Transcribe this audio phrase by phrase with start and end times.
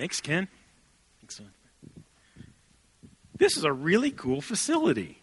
[0.00, 0.48] Thanks, Ken.
[1.22, 1.52] Excellent.
[3.36, 5.18] This is a really cool facility.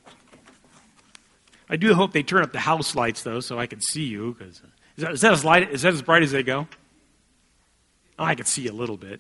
[1.68, 4.36] I do hope they turn up the house lights, though, so I can see you.
[4.36, 4.62] Cause,
[4.96, 6.68] is, that, is, that as light, is that as bright as they go?
[8.20, 9.20] Oh, I can see a little bit.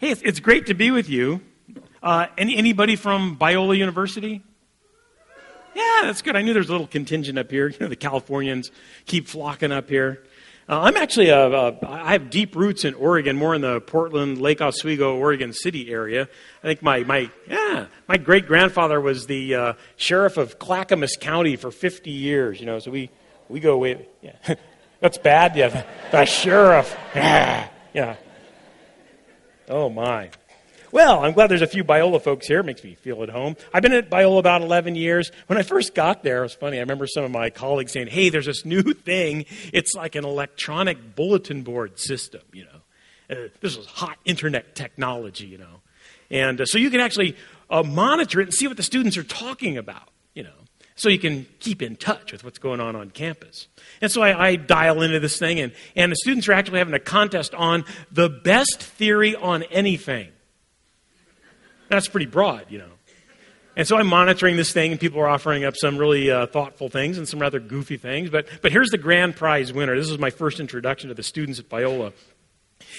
[0.00, 1.42] Hey, it's, it's great to be with you.
[2.02, 4.42] Uh, any, anybody from Biola University?
[5.76, 6.34] Yeah, that's good.
[6.34, 7.68] I knew there's a little contingent up here.
[7.72, 8.72] You know, the Californians
[9.06, 10.24] keep flocking up here.
[10.68, 14.40] Uh, I'm actually, a, a, I have deep roots in Oregon, more in the Portland,
[14.40, 16.28] Lake Oswego, Oregon City area.
[16.62, 21.56] I think my, my, yeah, my great grandfather was the uh, sheriff of Clackamas County
[21.56, 23.10] for 50 years, you know, so we,
[23.48, 24.36] we go way, yeah.
[25.00, 25.68] That's bad, yeah.
[25.68, 28.16] The, the sheriff, yeah, yeah.
[29.68, 30.30] Oh, my.
[30.92, 32.60] Well, I'm glad there's a few Biola folks here.
[32.60, 33.56] It makes me feel at home.
[33.72, 35.32] I've been at Biola about 11 years.
[35.46, 36.76] When I first got there, it was funny.
[36.76, 39.46] I remember some of my colleagues saying, hey, there's this new thing.
[39.72, 43.34] It's like an electronic bulletin board system, you know.
[43.34, 45.80] Uh, this is hot internet technology, you know.
[46.30, 47.38] And uh, so you can actually
[47.70, 50.50] uh, monitor it and see what the students are talking about, you know,
[50.94, 53.66] so you can keep in touch with what's going on on campus.
[54.02, 56.92] And so I, I dial into this thing, and, and the students are actually having
[56.92, 60.28] a contest on the best theory on anything.
[61.88, 62.90] That's pretty broad, you know.
[63.74, 66.90] And so I'm monitoring this thing, and people are offering up some really uh, thoughtful
[66.90, 68.28] things and some rather goofy things.
[68.28, 69.96] But, but here's the grand prize winner.
[69.96, 72.12] This is my first introduction to the students at Biola.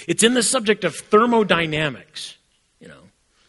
[0.08, 2.38] It's in the subject of thermodynamics,
[2.80, 3.02] you know.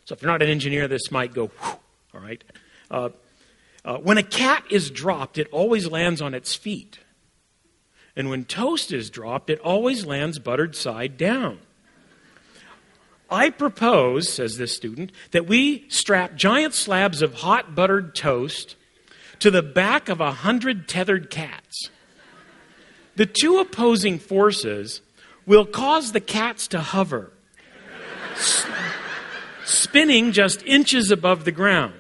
[0.05, 1.79] So if you're not an engineer, this might go, whew,
[2.15, 2.45] all right.
[2.91, 3.09] Uh,
[3.85, 6.99] uh, when a cat is dropped, it always lands on its feet.
[8.17, 11.59] And when toast is dropped, it always lands buttered side down.
[13.35, 18.77] I propose, says this student, that we strap giant slabs of hot buttered toast
[19.41, 21.91] to the back of a hundred tethered cats.
[23.17, 25.01] The two opposing forces
[25.47, 27.33] will cause the cats to hover,
[29.65, 31.95] spinning just inches above the ground.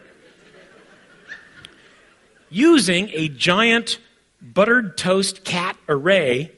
[2.48, 3.98] Using a giant
[4.40, 6.52] buttered toast cat array,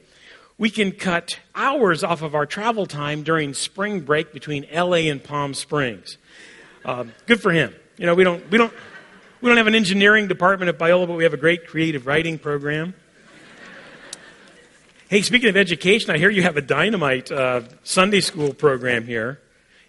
[0.57, 5.23] we can cut hours off of our travel time during spring break between LA and
[5.23, 6.17] Palm Springs.
[6.83, 7.75] Uh, good for him.
[7.97, 8.73] You know, we don't, we, don't,
[9.41, 12.39] we don't have an engineering department at Biola, but we have a great creative writing
[12.39, 12.95] program.
[15.09, 19.39] Hey, speaking of education, I hear you have a dynamite uh, Sunday school program here.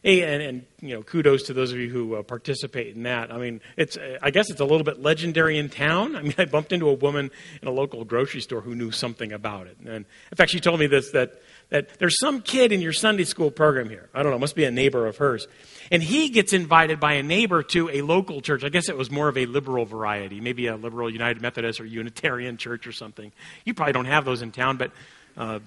[0.02, 3.32] Hey, and, and, you know, kudos to those of you who uh, participate in that.
[3.32, 6.14] I mean, it's I guess it's a little bit legendary in town.
[6.14, 7.30] I mean, I bumped into a woman
[7.60, 9.76] in a local grocery store who knew something about it.
[9.80, 13.24] And in fact, she told me this that that there's some kid in your Sunday
[13.24, 14.08] school program here.
[14.14, 15.48] I don't know, must be a neighbor of hers.
[15.90, 18.62] And he gets invited by a neighbor to a local church.
[18.62, 21.86] I guess it was more of a liberal variety, maybe a liberal United Methodist or
[21.86, 23.32] Unitarian church or something.
[23.64, 24.92] You probably don't have those in town, but
[25.36, 25.60] uh,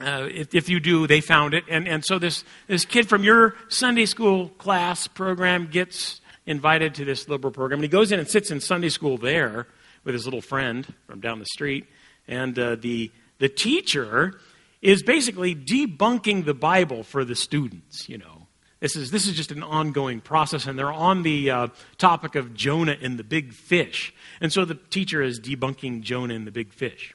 [0.00, 1.64] uh, if, if, you do, they found it.
[1.68, 7.04] And, and so this, this kid from your Sunday school class program gets invited to
[7.04, 7.78] this liberal program.
[7.78, 9.66] And he goes in and sits in Sunday school there
[10.04, 11.86] with his little friend from down the street.
[12.26, 14.38] And uh, the, the teacher
[14.80, 18.46] is basically debunking the Bible for the students, you know.
[18.80, 22.54] This is, this is just an ongoing process, and they're on the uh, topic of
[22.54, 24.14] Jonah and the big fish.
[24.40, 27.14] And so the teacher is debunking Jonah and the big fish.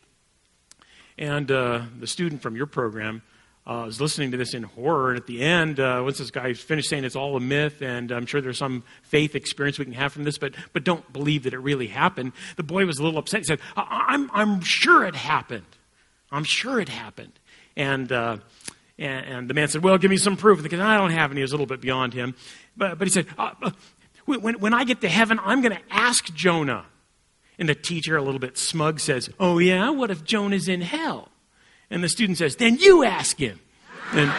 [1.18, 3.22] And uh, the student from your program
[3.66, 5.10] uh, was listening to this in horror.
[5.10, 8.12] And at the end, uh, once this guy finished saying it's all a myth, and
[8.12, 11.44] I'm sure there's some faith experience we can have from this, but, but don't believe
[11.44, 13.42] that it really happened, the boy was a little upset.
[13.42, 15.66] He said, I'm, I'm sure it happened.
[16.32, 17.34] I'm sure it happened.
[17.78, 18.38] And, uh,
[18.98, 20.62] and, and, the man said, Well, give me some proof.
[20.62, 21.40] Because I don't have any.
[21.40, 22.36] He was a little bit beyond him.
[22.78, 23.72] But, but he said, uh, uh
[24.26, 26.86] when, when I get to heaven, I'm going to ask Jonah
[27.58, 29.90] and the teacher, a little bit smug, says, Oh, yeah?
[29.90, 31.30] What if Jonah's in hell?
[31.90, 33.60] And the student says, Then you ask him.
[34.12, 34.32] And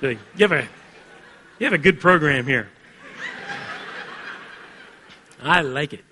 [0.02, 0.68] you, have a,
[1.58, 2.68] you have a good program here.
[5.42, 6.04] I like it.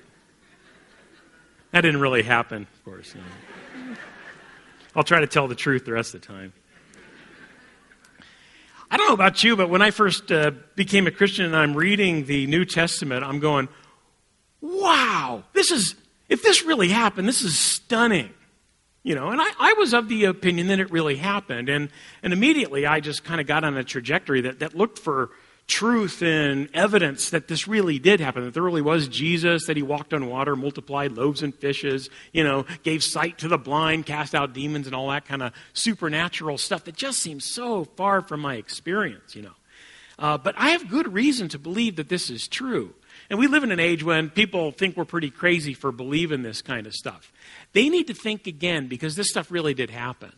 [1.70, 3.14] That didn't really happen, of course.
[4.96, 6.52] I'll try to tell the truth the rest of the time.
[8.90, 11.74] I don't know about you, but when I first uh, became a Christian and I'm
[11.74, 13.68] reading the New Testament, I'm going,
[14.60, 15.94] wow, this is,
[16.28, 18.30] if this really happened, this is stunning.
[19.02, 21.68] You know, and I, I was of the opinion that it really happened.
[21.68, 21.88] And,
[22.22, 25.30] and immediately I just kind of got on a trajectory that, that looked for
[25.68, 29.82] truth and evidence that this really did happen, that there really was Jesus, that he
[29.82, 34.34] walked on water, multiplied loaves and fishes, you know, gave sight to the blind, cast
[34.34, 38.40] out demons, and all that kind of supernatural stuff that just seems so far from
[38.40, 39.52] my experience, you know.
[40.18, 42.94] Uh, but I have good reason to believe that this is true.
[43.30, 46.62] And we live in an age when people think we're pretty crazy for believing this
[46.62, 47.30] kind of stuff.
[47.72, 50.32] They need to think again because this stuff really did happen.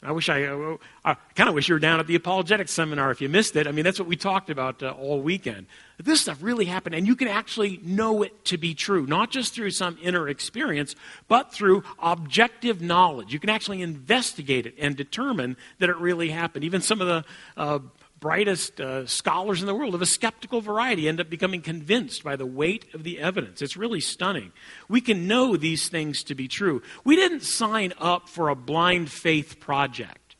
[0.00, 3.10] I wish I, uh, I kind of wish you were down at the apologetics seminar
[3.10, 3.66] if you missed it.
[3.66, 5.66] I mean, that's what we talked about uh, all weekend.
[6.00, 9.54] This stuff really happened, and you can actually know it to be true, not just
[9.54, 10.94] through some inner experience,
[11.26, 13.32] but through objective knowledge.
[13.32, 16.64] You can actually investigate it and determine that it really happened.
[16.64, 17.24] Even some of the
[17.56, 17.80] uh,
[18.20, 22.36] brightest uh, scholars in the world of a skeptical variety end up becoming convinced by
[22.36, 23.62] the weight of the evidence.
[23.62, 24.52] It's really stunning.
[24.88, 26.82] We can know these things to be true.
[27.04, 30.36] We didn't sign up for a blind faith project.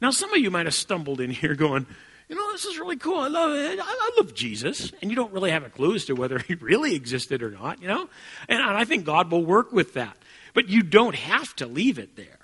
[0.00, 1.86] Now, some of you might have stumbled in here going,
[2.28, 3.18] you know, this is really cool.
[3.18, 3.78] I love it.
[3.82, 4.92] I love Jesus.
[5.02, 7.80] And you don't really have a clue as to whether he really existed or not,
[7.82, 8.08] you know?
[8.48, 10.16] And I think God will work with that.
[10.54, 12.38] But you don't have to leave it there.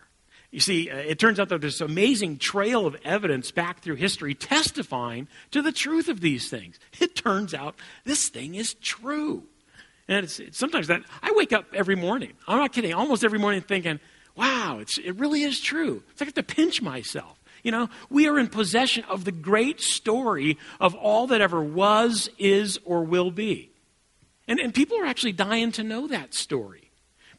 [0.50, 3.96] You see, uh, it turns out that there's this amazing trail of evidence back through
[3.96, 6.78] history testifying to the truth of these things.
[7.00, 9.44] It turns out this thing is true.
[10.08, 13.38] And it's, it's sometimes that I wake up every morning, I'm not kidding, almost every
[13.38, 14.00] morning thinking,
[14.34, 16.02] wow, it really is true.
[16.10, 17.38] It's like I have to pinch myself.
[17.62, 22.30] You know, we are in possession of the great story of all that ever was,
[22.38, 23.70] is, or will be.
[24.48, 26.79] And, and people are actually dying to know that story.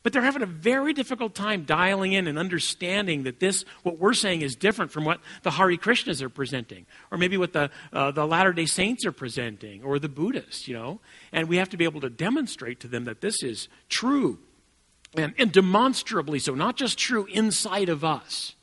[0.03, 4.13] But they're having a very difficult time dialing in and understanding that this, what we're
[4.13, 8.11] saying, is different from what the Hare Krishnas are presenting, or maybe what the, uh,
[8.11, 10.99] the Latter day Saints are presenting, or the Buddhists, you know.
[11.31, 14.39] And we have to be able to demonstrate to them that this is true
[15.15, 18.55] and, and demonstrably so, not just true inside of us,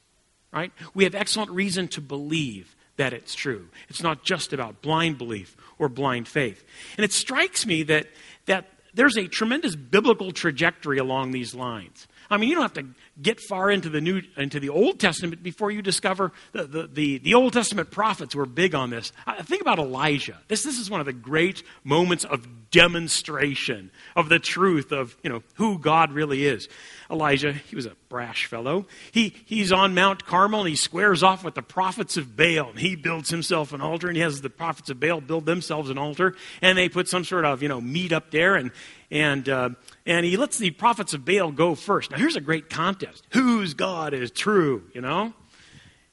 [0.52, 0.72] right?
[0.94, 3.68] We have excellent reason to believe that it's true.
[3.88, 6.64] It's not just about blind belief or blind faith.
[6.96, 8.08] And it strikes me that,
[8.46, 12.08] that there's a tremendous biblical trajectory along these lines.
[12.30, 12.86] I mean, you don't have to
[13.20, 17.18] get far into the new into the Old Testament before you discover the, the, the,
[17.18, 19.12] the Old Testament prophets were big on this.
[19.44, 20.38] Think about Elijah.
[20.48, 25.30] This, this is one of the great moments of demonstration of the truth of you
[25.30, 26.68] know who God really is.
[27.10, 28.86] Elijah, he was a brash fellow.
[29.12, 32.72] He, he's on Mount Carmel and he squares off with the prophets of Baal.
[32.72, 35.96] He builds himself an altar and he has the prophets of Baal build themselves an
[35.96, 36.34] altar.
[36.60, 38.70] And they put some sort of, you know, meat up there and,
[39.10, 39.70] and, uh,
[40.04, 42.10] and he lets the prophets of Baal go first.
[42.10, 43.26] Now here's a great contest.
[43.30, 45.32] Whose God is true, you know?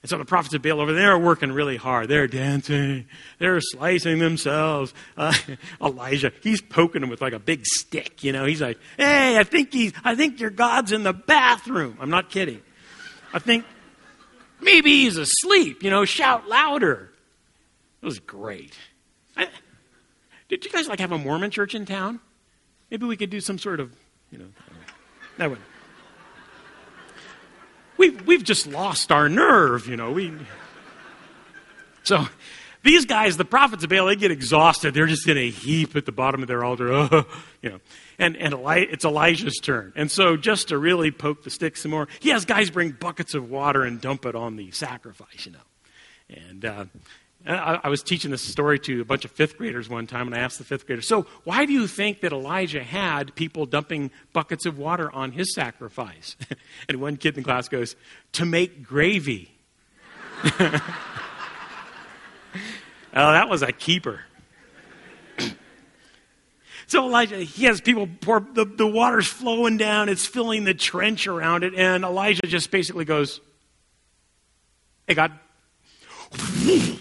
[0.05, 2.09] And so the prophets of Baal over there are working really hard.
[2.09, 3.07] They're dancing.
[3.39, 4.93] They're slicing themselves.
[5.17, 5.33] Uh,
[5.81, 8.23] Elijah, he's poking them with like a big stick.
[8.23, 11.97] You know, he's like, "Hey, I think he's, I think your God's in the bathroom."
[11.99, 12.61] I'm not kidding.
[13.33, 13.65] I think
[14.61, 15.81] maybe he's asleep.
[15.81, 17.11] You know, shout louder.
[18.01, 18.77] It was great.
[19.37, 19.47] I,
[20.49, 22.19] did you guys like have a Mormon church in town?
[22.91, 23.91] Maybe we could do some sort of,
[24.31, 24.49] you know,
[25.37, 25.59] that would
[27.97, 30.11] we've, we've just lost our nerve, you know.
[30.11, 30.33] We,
[32.03, 32.27] so
[32.83, 34.93] these guys, the prophets of Baal, they get exhausted.
[34.93, 37.25] They're just in a heap at the bottom of their altar, oh,
[37.61, 37.79] you know.
[38.19, 39.91] And, and Eli- it's Elijah's turn.
[39.95, 43.33] And so just to really poke the stick some more, he has guys bring buckets
[43.33, 45.59] of water and dump it on the sacrifice, you know.
[46.29, 46.85] And uh,
[47.47, 50.35] I, I was teaching this story to a bunch of fifth graders one time, and
[50.35, 54.11] I asked the fifth graders, So, why do you think that Elijah had people dumping
[54.33, 56.35] buckets of water on his sacrifice?
[56.89, 57.95] and one kid in the class goes,
[58.33, 59.51] To make gravy.
[60.43, 60.79] oh,
[63.13, 64.21] that was a keeper.
[66.87, 71.27] so Elijah, he has people pour, the, the water's flowing down, it's filling the trench
[71.27, 73.39] around it, and Elijah just basically goes,
[75.07, 75.31] Hey, God,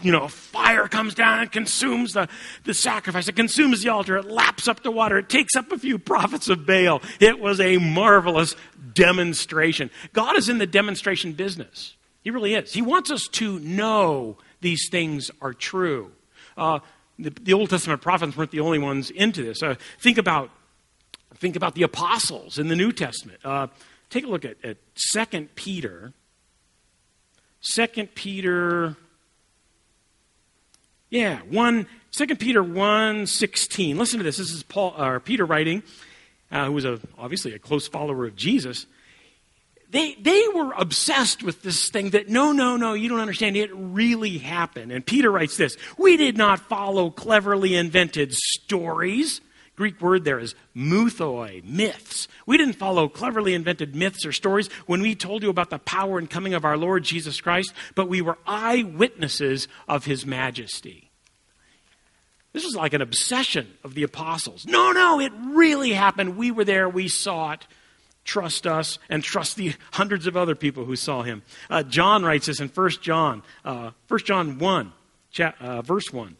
[0.03, 2.29] you know, fire comes down and consumes the,
[2.65, 3.29] the sacrifice.
[3.29, 4.17] It consumes the altar.
[4.17, 5.19] It laps up the water.
[5.19, 7.03] It takes up a few prophets of Baal.
[7.21, 8.55] It was a marvelous
[8.93, 9.91] demonstration.
[10.13, 11.95] God is in the demonstration business.
[12.23, 12.73] He really is.
[12.73, 16.11] He wants us to know these things are true.
[16.57, 16.81] Uh,
[17.19, 19.63] the, the, Old Testament prophets weren't the only ones into this.
[19.63, 20.51] Uh, think about
[21.37, 23.41] think about the apostles in the New Testament.
[23.45, 23.67] Uh,
[24.09, 24.77] take a look at, at
[25.13, 26.13] 2 Peter.
[27.63, 28.97] 2 Peter
[31.15, 33.97] yeah, one, 2 Peter 1 16.
[33.97, 34.39] Listen to this.
[34.39, 35.85] This is Paul, or Peter writing,
[36.51, 38.87] uh, who was a, obviously a close follower of Jesus.
[39.91, 43.57] They, they were obsessed with this thing that, no, no, no, you don't understand.
[43.57, 44.91] It really happened.
[44.91, 49.41] And Peter writes this We did not follow cleverly invented stories.
[49.77, 52.29] Greek word there is muthoi, myths.
[52.47, 56.19] We didn't follow cleverly invented myths or stories when we told you about the power
[56.19, 61.04] and coming of our Lord Jesus Christ, but we were eyewitnesses of his majesty.
[62.55, 64.65] This was like an obsession of the apostles.
[64.65, 66.37] No, no, it really happened.
[66.37, 67.67] We were there, we saw it.
[68.25, 71.43] Trust us and trust the hundreds of other people who saw him.
[71.69, 74.93] Uh, John writes this in 1 John, uh, 1 John 1,
[75.33, 76.37] chat, uh, verse 1.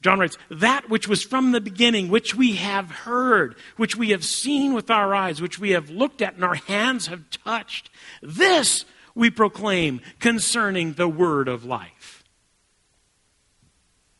[0.00, 4.24] John writes, That which was from the beginning, which we have heard, which we have
[4.24, 7.90] seen with our eyes, which we have looked at and our hands have touched,
[8.22, 8.84] this
[9.14, 12.22] we proclaim concerning the word of life.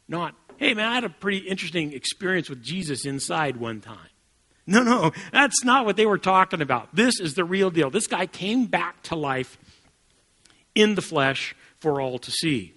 [0.08, 3.98] Not, hey man, I had a pretty interesting experience with Jesus inside one time.
[4.64, 6.94] No, no, that's not what they were talking about.
[6.94, 7.90] This is the real deal.
[7.90, 9.58] This guy came back to life
[10.76, 12.74] in the flesh for all to see.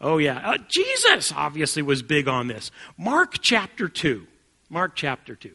[0.00, 0.38] Oh, yeah.
[0.38, 2.70] Uh, Jesus obviously was big on this.
[2.96, 4.26] Mark chapter 2.
[4.70, 5.50] Mark chapter 2.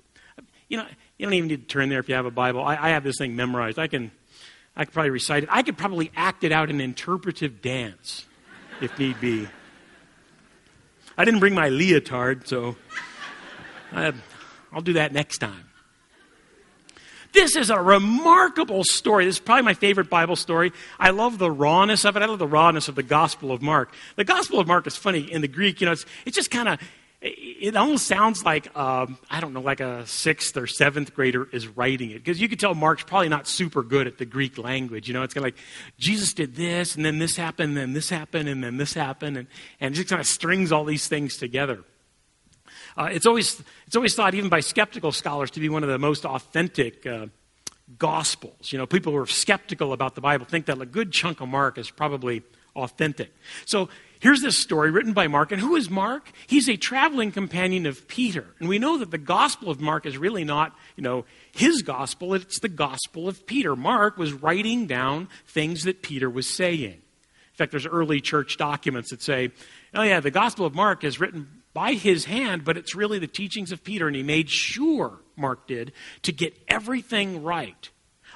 [0.70, 0.86] You know,
[1.18, 2.62] you don't even need to turn there if you have a Bible.
[2.62, 3.80] I, I have this thing memorized.
[3.80, 4.12] I can,
[4.76, 5.50] I could probably recite it.
[5.52, 8.28] I could probably act it out in interpretive dance
[8.82, 9.48] if need be.
[11.18, 12.76] I didn't bring my leotard, so
[13.92, 14.14] I,
[14.72, 15.70] I'll do that next time.
[17.34, 19.26] This is a remarkable story.
[19.26, 20.72] This is probably my favorite Bible story.
[21.00, 22.22] I love the rawness of it.
[22.22, 23.92] I love the rawness of the Gospel of Mark.
[24.16, 25.82] The Gospel of Mark is funny in the Greek.
[25.82, 26.80] You know, it's, it's just kind of,
[27.64, 31.66] it almost sounds like, um, I don't know, like a sixth or seventh grader is
[31.66, 32.16] writing it.
[32.16, 35.08] Because you could tell Mark's probably not super good at the Greek language.
[35.08, 35.64] You know, it's kind of like,
[35.98, 39.38] Jesus did this, and then this happened, and then this happened, and then this happened,
[39.38, 39.48] and,
[39.80, 41.86] and just kind of strings all these things together.
[42.98, 45.98] Uh, it's, always, it's always thought, even by skeptical scholars, to be one of the
[45.98, 47.28] most authentic uh,
[47.98, 48.74] gospels.
[48.74, 51.48] You know, people who are skeptical about the Bible think that a good chunk of
[51.48, 52.44] Mark is probably
[52.76, 53.34] authentic.
[53.66, 53.88] So
[54.24, 55.52] here's this story written by Mark.
[55.52, 56.32] And who is Mark?
[56.48, 58.46] He's a traveling companion of Peter.
[58.58, 62.34] And we know that the gospel of Mark is really not, you know, his gospel,
[62.34, 63.76] it's the gospel of Peter.
[63.76, 66.94] Mark was writing down things that Peter was saying.
[66.94, 69.52] In fact, there's early church documents that say,
[69.94, 73.28] oh, yeah, the gospel of Mark is written by his hand, but it's really the
[73.28, 77.90] teachings of Peter, and he made sure, Mark did, to get everything right.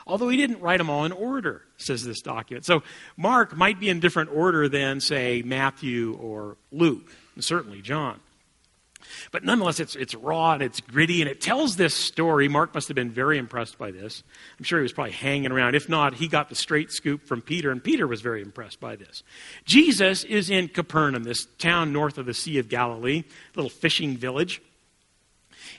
[0.07, 2.65] Although he didn't write them all in order, says this document.
[2.65, 2.81] So
[3.17, 8.19] Mark might be in different order than, say, Matthew or Luke, and certainly John.
[9.31, 12.47] But nonetheless, it's, it's raw and it's gritty, and it tells this story.
[12.47, 14.23] Mark must have been very impressed by this.
[14.57, 15.75] I'm sure he was probably hanging around.
[15.75, 18.95] If not, he got the straight scoop from Peter, and Peter was very impressed by
[18.95, 19.23] this.
[19.65, 23.23] Jesus is in Capernaum, this town north of the Sea of Galilee,
[23.55, 24.61] little fishing village.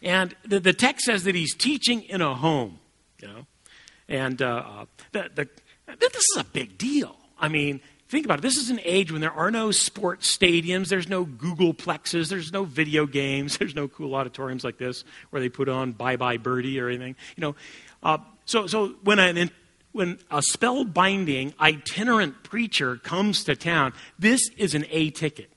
[0.02, 2.78] And the, the text says that he's teaching in a home,
[3.20, 3.46] you know.
[4.08, 5.48] And uh, the, the,
[5.98, 7.16] this is a big deal.
[7.38, 8.42] I mean, Think about it.
[8.42, 12.50] This is an age when there are no sports stadiums, there's no Google plexes, there's
[12.50, 16.38] no video games, there's no cool auditoriums like this where they put on Bye Bye
[16.38, 17.16] Birdie or anything.
[17.36, 17.56] You know,
[18.02, 19.50] uh, so so when an
[19.92, 25.50] when a spellbinding itinerant preacher comes to town, this is an A ticket.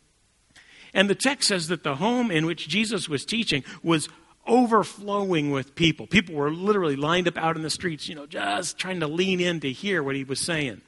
[0.93, 4.09] And the text says that the home in which Jesus was teaching was
[4.51, 6.05] overflowing with people.
[6.05, 9.39] People were literally lined up out in the streets, you know, just trying to lean
[9.39, 10.81] in to hear what he was saying.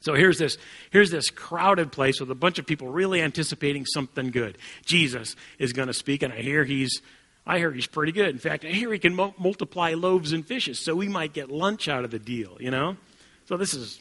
[0.00, 0.58] So here's this,
[0.90, 4.58] here's this crowded place with a bunch of people really anticipating something good.
[4.84, 7.00] Jesus is going to speak, and I hear he's,
[7.46, 8.28] I hear he's pretty good.
[8.28, 11.50] In fact, I hear he can mu- multiply loaves and fishes, so we might get
[11.50, 12.58] lunch out of the deal.
[12.60, 12.98] You know,
[13.46, 13.98] so this is,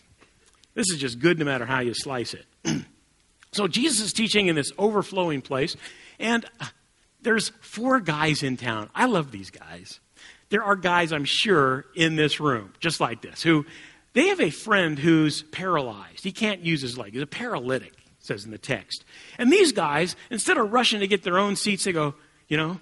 [0.73, 2.45] this is just good no matter how you slice it.
[3.53, 5.77] so Jesus is teaching in this overflowing place,
[6.19, 6.45] and
[7.23, 8.89] there's four guys in town.
[8.93, 9.99] I love these guys.
[10.49, 13.65] There are guys, I'm sure, in this room, just like this, who
[14.13, 16.23] they have a friend who's paralyzed.
[16.23, 17.13] He can't use his leg.
[17.13, 19.03] He's a paralytic, says in the text.
[19.37, 22.13] And these guys, instead of rushing to get their own seats, they go,
[22.47, 22.79] you know,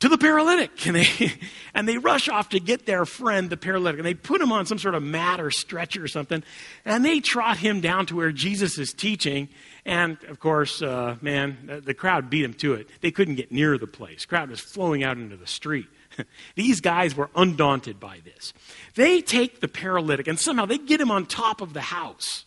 [0.00, 0.70] to the paralytic.
[0.86, 1.32] And they,
[1.74, 3.98] and they rush off to get their friend, the paralytic.
[3.98, 6.42] And they put him on some sort of mat or stretcher or something.
[6.84, 9.48] And they trot him down to where Jesus is teaching.
[9.84, 12.88] And of course, uh, man, the crowd beat him to it.
[13.00, 14.26] They couldn't get near the place.
[14.26, 15.86] Crowd was flowing out into the street.
[16.54, 18.52] These guys were undaunted by this.
[18.94, 22.44] They take the paralytic and somehow they get him on top of the house.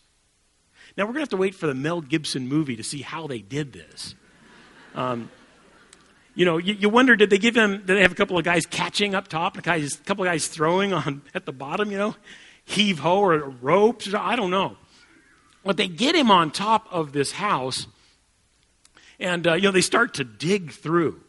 [0.95, 3.25] Now, we're going to have to wait for the Mel Gibson movie to see how
[3.25, 4.13] they did this.
[4.93, 5.31] Um,
[6.35, 8.43] you know, you, you, wonder did they give him, did they have a couple of
[8.43, 11.97] guys catching up top, a, a couple of guys throwing on at the bottom, you
[11.97, 12.15] know,
[12.63, 14.13] heave ho or ropes?
[14.13, 14.77] I don't know.
[15.63, 17.87] But they get him on top of this house,
[19.19, 21.21] and, uh, you know, they start to dig through.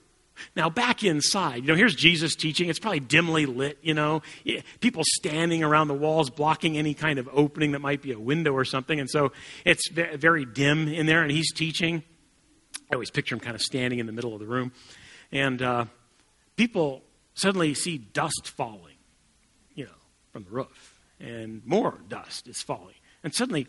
[0.56, 2.68] Now, back inside, you know, here's Jesus teaching.
[2.68, 4.22] It's probably dimly lit, you know,
[4.80, 8.52] people standing around the walls blocking any kind of opening that might be a window
[8.52, 8.98] or something.
[8.98, 9.32] And so
[9.64, 12.02] it's very dim in there, and he's teaching.
[12.90, 14.72] I always picture him kind of standing in the middle of the room.
[15.30, 15.84] And uh,
[16.56, 17.02] people
[17.34, 18.96] suddenly see dust falling,
[19.74, 19.90] you know,
[20.32, 22.94] from the roof, and more dust is falling.
[23.22, 23.68] And suddenly,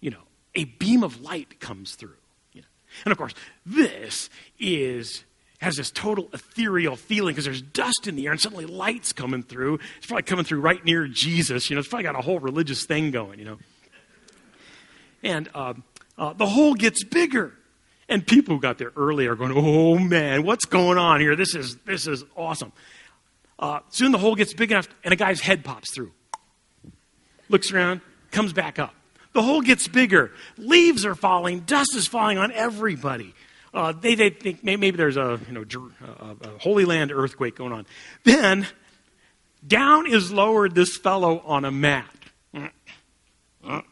[0.00, 0.22] you know,
[0.54, 2.16] a beam of light comes through.
[2.52, 2.68] You know.
[3.04, 3.34] And of course,
[3.64, 5.24] this is
[5.58, 9.42] has this total ethereal feeling because there's dust in the air and suddenly light's coming
[9.42, 9.78] through.
[9.96, 11.70] It's probably coming through right near Jesus.
[11.70, 13.58] You know, it's probably got a whole religious thing going, you know.
[15.22, 15.74] And uh,
[16.18, 17.54] uh, the hole gets bigger.
[18.08, 21.34] And people who got there early are going, oh man, what's going on here?
[21.34, 22.72] This is, this is awesome.
[23.58, 26.12] Uh, soon the hole gets big enough and a guy's head pops through.
[27.48, 28.94] looks around, comes back up.
[29.36, 30.32] The hole gets bigger.
[30.56, 31.60] Leaves are falling.
[31.60, 33.34] Dust is falling on everybody.
[33.74, 35.62] Uh, they, they think maybe there's a, you know,
[36.20, 37.84] a, a Holy Land earthquake going on.
[38.24, 38.66] Then,
[39.66, 42.08] down is lowered this fellow on a mat.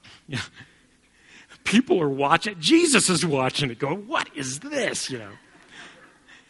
[1.65, 2.59] People are watching.
[2.59, 5.11] Jesus is watching it, going, What is this?
[5.11, 5.33] You know.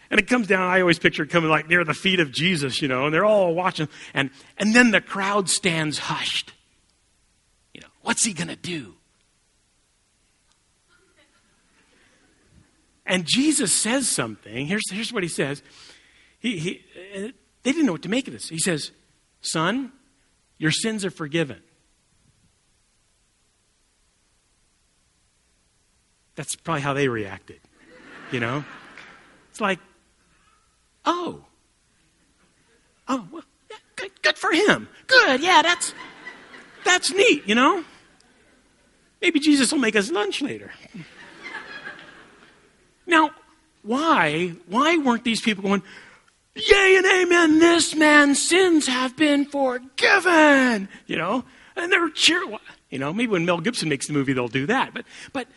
[0.08, 2.80] And it comes down, I always picture it coming like near the feet of Jesus,
[2.80, 3.88] you know, and they're all watching.
[4.12, 6.52] And, and then the crowd stands hushed.
[8.04, 8.94] What's he going to do?
[13.06, 14.66] And Jesus says something.
[14.66, 15.62] Here's, here's what he says.
[16.38, 16.84] He, he,
[17.14, 17.28] uh,
[17.62, 18.50] they didn't know what to make of this.
[18.50, 18.90] He says,
[19.40, 19.90] Son,
[20.58, 21.62] your sins are forgiven.
[26.34, 27.60] That's probably how they reacted.
[28.32, 28.66] You know?
[29.50, 29.78] It's like,
[31.06, 31.42] oh.
[33.08, 33.44] Oh, well,
[33.96, 34.88] good, good for him.
[35.06, 35.94] Good, yeah, that's
[36.84, 37.82] that's neat, you know?
[39.24, 40.70] Maybe Jesus will make us lunch later.
[43.06, 43.30] Now,
[43.80, 44.52] why?
[44.66, 45.82] Why weren't these people going,
[46.54, 50.90] Yay and amen, this man's sins have been forgiven?
[51.06, 51.42] You know?
[51.74, 52.58] And they're cheering.
[52.90, 54.92] You know, maybe when Mel Gibson makes the movie, they'll do that.
[54.92, 55.48] But, but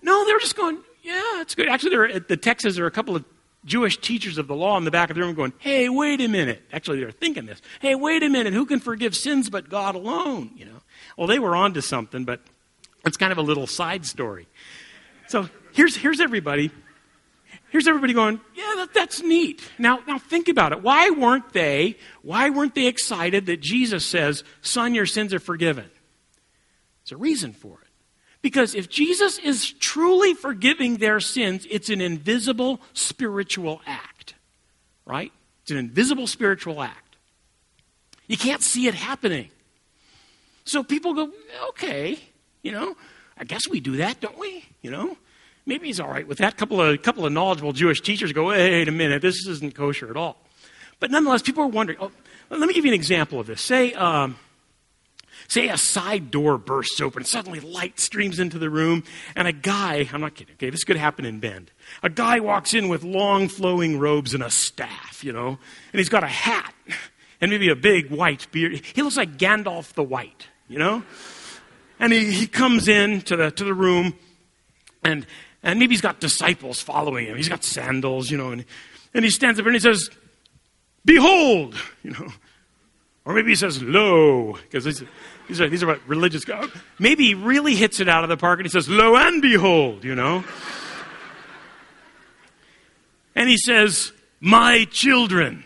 [0.00, 1.68] no, they were just going, yeah, it's good.
[1.68, 3.24] Actually, there at the Texas, there are a couple of
[3.64, 6.28] Jewish teachers of the law in the back of the room going, hey, wait a
[6.28, 6.62] minute.
[6.72, 7.60] Actually, they're thinking this.
[7.80, 8.52] Hey, wait a minute.
[8.52, 10.52] Who can forgive sins but God alone?
[10.54, 10.82] You know?
[11.18, 12.40] Well, they were on to something, but
[13.06, 14.48] it's kind of a little side story.
[15.28, 16.70] So here's, here's everybody.
[17.70, 19.68] Here's everybody going, yeah, that, that's neat.
[19.78, 20.82] Now, now think about it.
[20.82, 25.90] Why weren't they, why weren't they excited that Jesus says, son, your sins are forgiven?
[27.02, 27.88] There's a reason for it.
[28.42, 34.34] Because if Jesus is truly forgiving their sins, it's an invisible spiritual act,
[35.04, 35.32] right?
[35.62, 37.16] It's an invisible spiritual act.
[38.26, 39.48] You can't see it happening.
[40.64, 41.30] So people go,
[41.70, 42.18] okay,
[42.64, 42.96] you know,
[43.38, 44.64] I guess we do that, don't we?
[44.82, 45.16] You know,
[45.66, 46.54] maybe he's all right with that.
[46.54, 50.10] A couple of, couple of knowledgeable Jewish teachers go, wait a minute, this isn't kosher
[50.10, 50.36] at all.
[50.98, 52.10] But nonetheless, people are wondering, oh,
[52.50, 53.60] let me give you an example of this.
[53.60, 54.36] Say, um,
[55.48, 59.04] Say a side door bursts open, suddenly light streams into the room,
[59.36, 61.70] and a guy, I'm not kidding, okay, this could happen in Bend.
[62.02, 66.08] A guy walks in with long flowing robes and a staff, you know, and he's
[66.08, 66.74] got a hat
[67.40, 68.80] and maybe a big white beard.
[68.94, 71.02] He looks like Gandalf the White, you know?
[72.04, 74.12] And he, he comes in to the, to the room,
[75.02, 75.24] and,
[75.62, 77.34] and maybe he's got disciples following him.
[77.38, 78.66] He's got sandals, you know, and,
[79.14, 80.10] and he stands up and he says,
[81.02, 82.28] Behold, you know.
[83.24, 85.02] Or maybe he says, Lo, because these
[85.48, 86.68] these, are, these are what religious guys.
[86.98, 90.04] Maybe he really hits it out of the park and he says, Lo and behold,
[90.04, 90.44] you know.
[93.34, 94.12] and he says,
[94.42, 95.64] My children,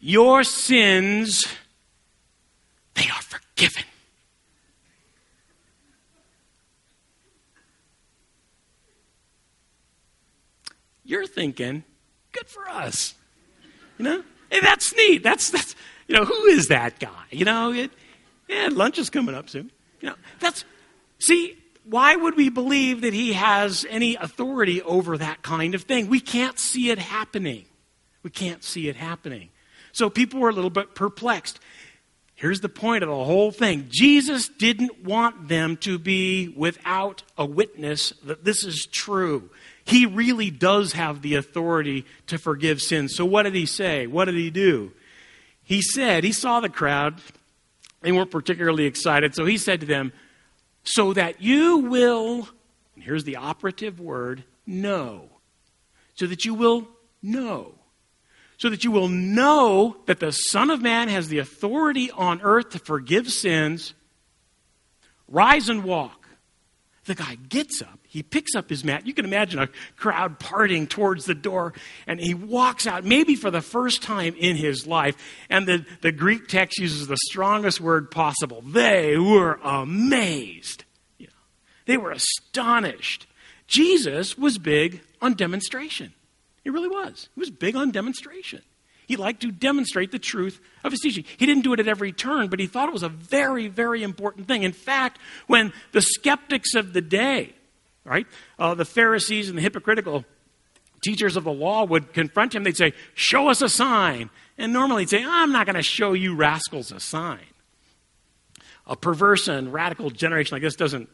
[0.00, 1.46] your sins,
[2.92, 3.84] they are forgiven.
[11.12, 11.84] You're thinking,
[12.32, 13.14] good for us.
[13.98, 14.24] You know?
[14.50, 15.22] Hey, that's neat.
[15.22, 15.76] That's, that's,
[16.08, 17.24] you know, who is that guy?
[17.30, 17.90] You know, it,
[18.48, 19.70] yeah, lunch is coming up soon.
[20.00, 20.64] You know, that's,
[21.18, 26.06] see, why would we believe that he has any authority over that kind of thing?
[26.06, 27.66] We can't see it happening.
[28.22, 29.50] We can't see it happening.
[29.92, 31.60] So people were a little bit perplexed.
[32.36, 37.44] Here's the point of the whole thing Jesus didn't want them to be without a
[37.44, 39.50] witness that this is true.
[39.84, 43.14] He really does have the authority to forgive sins.
[43.14, 44.06] So, what did he say?
[44.06, 44.92] What did he do?
[45.64, 47.20] He said, he saw the crowd,
[48.02, 49.34] they weren't particularly excited.
[49.34, 50.12] So he said to them,
[50.84, 52.48] So that you will,
[52.94, 55.30] and here's the operative word, know.
[56.14, 56.88] So that you will
[57.22, 57.74] know.
[58.58, 62.70] So that you will know that the Son of Man has the authority on earth
[62.70, 63.94] to forgive sins.
[65.26, 66.28] Rise and walk.
[67.06, 69.06] The guy gets up, he picks up his mat.
[69.06, 71.72] You can imagine a crowd parting towards the door,
[72.06, 75.16] and he walks out, maybe for the first time in his life.
[75.48, 78.60] And the, the Greek text uses the strongest word possible.
[78.66, 80.84] They were amazed.
[81.16, 81.32] You know,
[81.86, 83.26] they were astonished.
[83.66, 86.12] Jesus was big on demonstration.
[86.64, 87.30] He really was.
[87.34, 88.60] He was big on demonstration.
[89.06, 91.24] He liked to demonstrate the truth of his teaching.
[91.38, 94.02] He didn't do it at every turn, but he thought it was a very, very
[94.02, 94.64] important thing.
[94.64, 97.54] In fact, when the skeptics of the day,
[98.04, 98.26] right,
[98.58, 100.24] uh, the Pharisees and the hypocritical
[101.02, 104.30] teachers of the law would confront him, they'd say, Show us a sign.
[104.58, 107.40] And normally he'd say, I'm not going to show you rascals a sign.
[108.86, 111.08] A perverse and radical generation like this doesn't,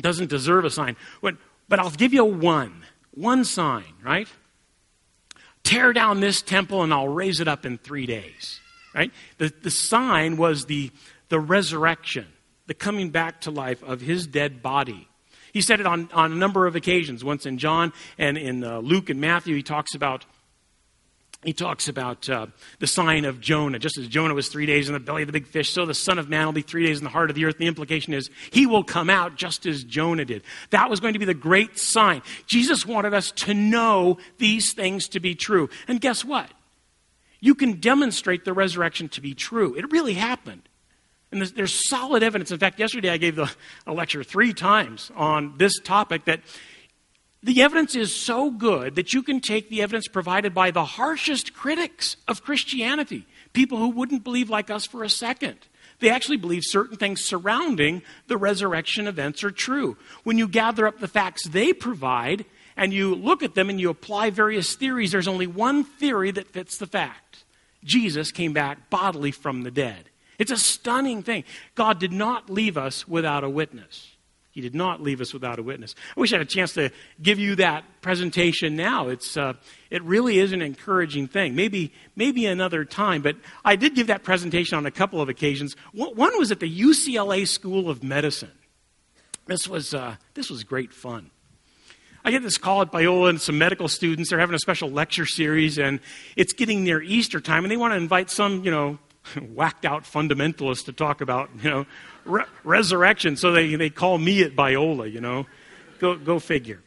[0.00, 0.96] doesn't deserve a sign.
[1.22, 1.36] But,
[1.68, 4.28] but I'll give you one, one sign, right?
[5.62, 8.60] tear down this temple and I'll raise it up in three days.
[8.94, 9.12] Right?
[9.38, 10.90] The, the sign was the,
[11.28, 12.26] the resurrection,
[12.66, 15.06] the coming back to life of his dead body.
[15.52, 17.24] He said it on, on a number of occasions.
[17.24, 20.24] Once in John and in uh, Luke and Matthew, he talks about
[21.42, 22.48] he talks about uh,
[22.80, 23.78] the sign of Jonah.
[23.78, 25.94] Just as Jonah was three days in the belly of the big fish, so the
[25.94, 27.56] Son of Man will be three days in the heart of the earth.
[27.56, 30.42] The implication is he will come out just as Jonah did.
[30.68, 32.20] That was going to be the great sign.
[32.46, 35.70] Jesus wanted us to know these things to be true.
[35.88, 36.50] And guess what?
[37.40, 39.74] You can demonstrate the resurrection to be true.
[39.74, 40.68] It really happened.
[41.32, 42.50] And there's, there's solid evidence.
[42.50, 43.50] In fact, yesterday I gave the,
[43.86, 46.40] a lecture three times on this topic that
[47.42, 51.54] the evidence is so good that you can take the evidence provided by the harshest
[51.54, 55.56] critics of Christianity, people who wouldn't believe like us for a second.
[56.00, 59.96] They actually believe certain things surrounding the resurrection events are true.
[60.24, 62.44] When you gather up the facts they provide
[62.76, 66.48] and you look at them and you apply various theories, there's only one theory that
[66.48, 67.44] fits the fact
[67.84, 70.09] Jesus came back bodily from the dead.
[70.40, 71.44] It's a stunning thing.
[71.74, 74.16] God did not leave us without a witness.
[74.52, 75.94] He did not leave us without a witness.
[76.16, 76.90] I wish I had a chance to
[77.22, 79.08] give you that presentation now.
[79.08, 79.52] It's, uh,
[79.90, 81.54] it really is an encouraging thing.
[81.54, 85.76] Maybe, maybe another time, but I did give that presentation on a couple of occasions.
[85.92, 88.50] One was at the UCLA School of Medicine.
[89.46, 91.30] This was, uh, this was great fun.
[92.24, 94.30] I get this call at Biola and some medical students.
[94.30, 96.00] They're having a special lecture series, and
[96.34, 98.98] it's getting near Easter time, and they want to invite some, you know,
[99.54, 101.86] whacked out fundamentalist to talk about, you know,
[102.24, 103.36] re- resurrection.
[103.36, 105.46] So they, they call me at Biola, you know.
[105.98, 106.80] Go, go figure.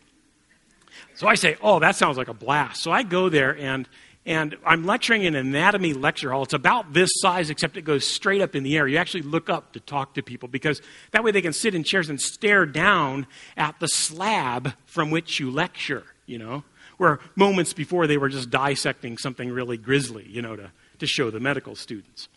[1.16, 2.82] So I say, oh, that sounds like a blast.
[2.82, 3.88] So I go there and,
[4.26, 6.44] and I'm lecturing in an anatomy lecture hall.
[6.44, 8.88] It's about this size, except it goes straight up in the air.
[8.88, 11.84] You actually look up to talk to people because that way they can sit in
[11.84, 16.64] chairs and stare down at the slab from which you lecture, you know,
[16.98, 21.32] where moments before they were just dissecting something really grisly, you know, to, to show
[21.32, 22.30] the medical students.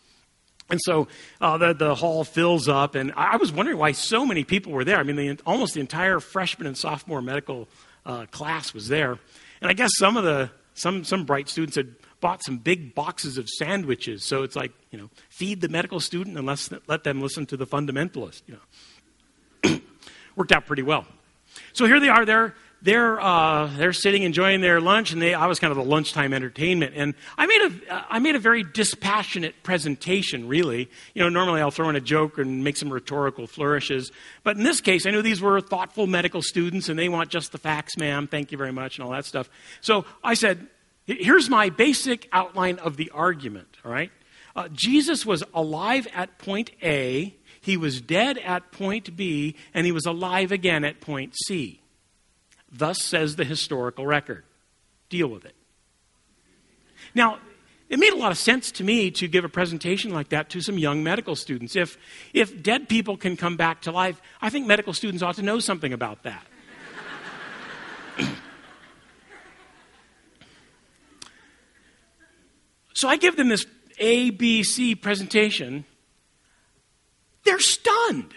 [0.68, 1.06] And so
[1.40, 4.84] uh, the, the hall fills up, and I was wondering why so many people were
[4.84, 4.98] there.
[4.98, 7.68] I mean, the, almost the entire freshman and sophomore medical
[8.04, 9.18] uh, class was there.
[9.60, 13.38] And I guess some of the some some bright students had bought some big boxes
[13.38, 14.24] of sandwiches.
[14.24, 17.56] So it's like you know, feed the medical student and let, let them listen to
[17.56, 18.42] the fundamentalist.
[18.46, 18.58] You
[19.64, 19.80] know,
[20.36, 21.06] worked out pretty well.
[21.72, 22.24] So here they are.
[22.24, 25.84] They're they're uh, they're sitting enjoying their lunch, and they I was kind of the
[25.84, 30.46] lunchtime entertainment, and I made a I made a very dispassionate presentation.
[30.46, 34.12] Really, you know, normally I'll throw in a joke and make some rhetorical flourishes,
[34.42, 37.52] but in this case, I knew these were thoughtful medical students, and they want just
[37.52, 38.28] the facts, ma'am.
[38.28, 39.48] Thank you very much, and all that stuff.
[39.80, 40.66] So I said,
[41.06, 43.68] here's my basic outline of the argument.
[43.84, 44.12] All right,
[44.54, 47.34] uh, Jesus was alive at point A.
[47.60, 51.80] He was dead at point B, and he was alive again at point C.
[52.76, 54.44] Thus says the historical record.
[55.08, 55.54] Deal with it.
[57.14, 57.38] Now,
[57.88, 60.60] it made a lot of sense to me to give a presentation like that to
[60.60, 61.76] some young medical students.
[61.76, 61.96] If,
[62.32, 65.60] if dead people can come back to life, I think medical students ought to know
[65.60, 66.44] something about that.
[72.94, 73.64] so I give them this
[74.00, 75.84] ABC presentation.
[77.44, 78.34] They're stunned.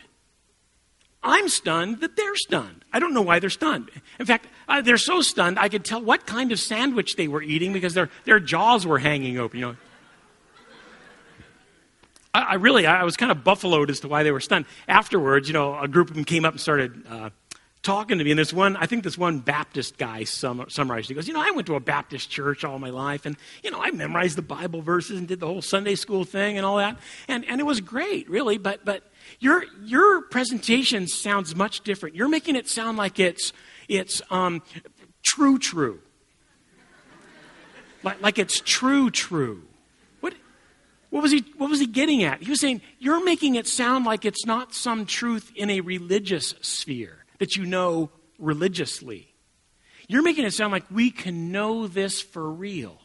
[1.22, 2.86] I'm stunned that they're stunned.
[2.94, 3.90] I don't know why they're stunned.
[4.20, 7.42] In fact, uh, they're so stunned I could tell what kind of sandwich they were
[7.42, 9.60] eating because their, their jaws were hanging open.
[9.60, 9.76] You know,
[12.34, 14.66] I, I really, I was kind of buffaloed as to why they were stunned.
[14.88, 17.32] Afterwards, you know, a group of them came up and started uh,
[17.82, 18.32] talking to me.
[18.32, 21.10] And this one, I think this one Baptist guy sum, summarized.
[21.10, 23.72] He goes, You know, I went to a Baptist church all my life, and, you
[23.72, 26.78] know, I memorized the Bible verses and did the whole Sunday school thing and all
[26.78, 26.98] that.
[27.28, 28.58] And, and it was great, really.
[28.58, 29.04] But, but
[29.40, 32.16] your, your presentation sounds much different.
[32.16, 33.54] You're making it sound like it's,
[33.88, 34.62] it's um,
[35.24, 36.00] true, true.
[38.04, 39.64] like, like it's true, true.
[40.20, 40.34] What,
[41.10, 42.42] what, was he, what was he getting at?
[42.42, 46.56] He was saying, You're making it sound like it's not some truth in a religious
[46.62, 49.34] sphere that you know religiously.
[50.08, 52.99] You're making it sound like we can know this for real.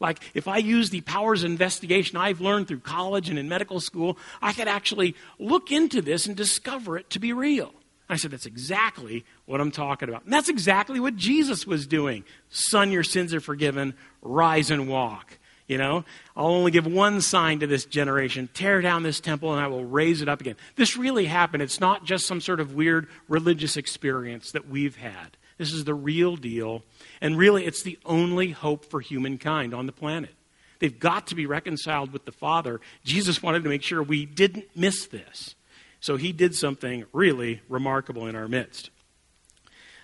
[0.00, 3.80] Like, if I use the powers of investigation I've learned through college and in medical
[3.80, 7.72] school, I could actually look into this and discover it to be real.
[8.08, 10.24] I said, That's exactly what I'm talking about.
[10.24, 12.24] And that's exactly what Jesus was doing.
[12.48, 13.94] Son, your sins are forgiven.
[14.22, 15.38] Rise and walk.
[15.68, 19.62] You know, I'll only give one sign to this generation tear down this temple and
[19.62, 20.56] I will raise it up again.
[20.74, 21.62] This really happened.
[21.62, 25.36] It's not just some sort of weird religious experience that we've had.
[25.60, 26.82] This is the real deal.
[27.20, 30.30] And really, it's the only hope for humankind on the planet.
[30.78, 32.80] They've got to be reconciled with the Father.
[33.04, 35.54] Jesus wanted to make sure we didn't miss this.
[36.00, 38.88] So he did something really remarkable in our midst.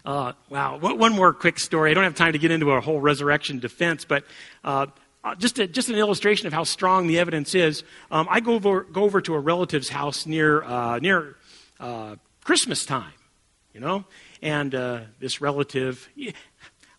[0.05, 0.77] Uh, wow.
[0.77, 1.91] One more quick story.
[1.91, 4.25] I don't have time to get into a whole resurrection defense, but
[4.63, 4.89] uh,
[5.25, 7.83] uh, just, a, just an illustration of how strong the evidence is.
[8.11, 11.37] Um, I go over, go over to a relative's house near, uh, near
[11.81, 13.15] uh, Christmas time,
[13.73, 14.05] you know,
[14.43, 16.09] and uh, this relative.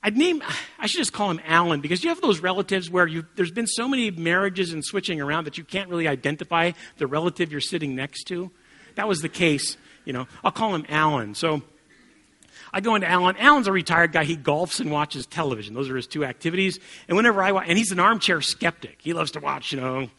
[0.04, 0.41] I'd name,
[0.80, 3.67] I should just call him Alan because you have those relatives where you, there's been
[3.67, 7.95] so many marriages and switching around that you can't really identify the relative you're sitting
[7.95, 8.52] next to.
[8.95, 10.28] That was the case, you know.
[10.43, 11.36] I'll call him Alan.
[11.36, 11.62] So
[12.71, 13.38] I go into Alan.
[13.38, 14.23] Alan's a retired guy.
[14.23, 15.73] He golfs and watches television.
[15.73, 16.80] Those are his two activities.
[17.08, 18.97] And whenever I watch, and he's an armchair skeptic.
[19.02, 20.10] He loves to watch, you know,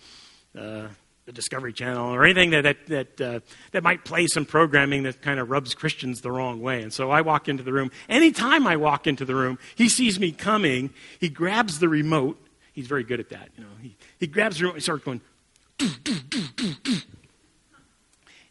[0.58, 0.88] uh,
[1.28, 3.40] the Discovery Channel or anything that that that, uh,
[3.72, 6.82] that might play some programming that kind of rubs Christians the wrong way.
[6.82, 7.90] And so I walk into the room.
[8.08, 10.88] Anytime I walk into the room, he sees me coming.
[11.20, 12.42] He grabs the remote.
[12.72, 13.50] He's very good at that.
[13.58, 15.20] You know, he, he grabs the remote and starts going.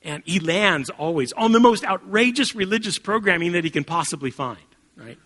[0.04, 4.60] and he lands always on the most outrageous religious programming that he can possibly find,
[4.96, 5.18] right?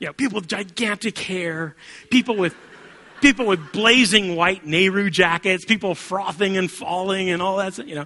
[0.00, 1.76] You know, people with gigantic hair,
[2.10, 2.56] people with
[3.24, 8.04] people with blazing white Nehru jackets, people frothing and falling and all that, you know.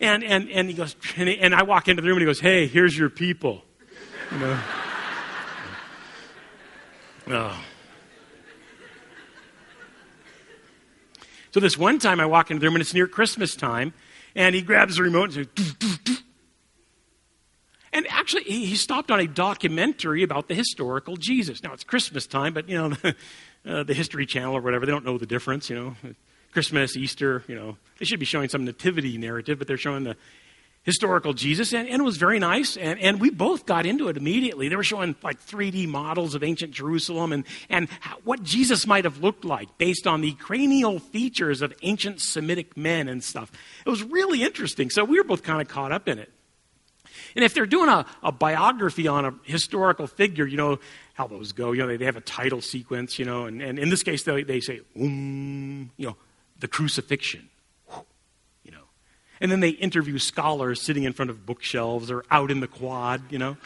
[0.00, 2.66] And, and, and he goes, and, I walk into the room and he goes, hey,
[2.66, 3.62] here's your people.
[4.32, 4.60] You know?
[7.28, 7.64] oh.
[11.52, 13.92] So this one time I walk into the room and it's near Christmas time
[14.34, 16.16] and he grabs the remote and says.
[17.92, 21.62] And actually, he stopped on a documentary about the historical Jesus.
[21.62, 22.94] Now, it's Christmas time, but, you know,
[23.66, 25.96] uh, the History Channel or whatever, they don't know the difference, you know.
[26.52, 27.76] Christmas, Easter, you know.
[27.98, 30.16] They should be showing some nativity narrative, but they're showing the
[30.84, 32.76] historical Jesus, and, and, it was very nice.
[32.76, 34.68] And, and we both got into it immediately.
[34.68, 39.04] They were showing like 3D models of ancient Jerusalem and, and how, what Jesus might
[39.04, 43.50] have looked like based on the cranial features of ancient Semitic men and stuff.
[43.84, 44.88] It was really interesting.
[44.88, 46.32] So we were both kind of caught up in it.
[47.34, 50.78] And if they're doing a, a biography on a historical figure, you know
[51.16, 51.72] how those go.
[51.72, 54.22] You know, they, they have a title sequence, you know, and, and in this case,
[54.22, 56.16] they, they say, um, you know,
[56.60, 57.48] the crucifixion
[58.62, 58.84] you know.
[59.40, 63.22] and then they interview scholars sitting in front of bookshelves or out in the quad,
[63.30, 63.56] you know.